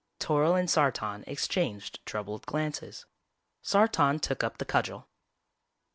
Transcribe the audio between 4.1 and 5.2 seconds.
took up the cudgel.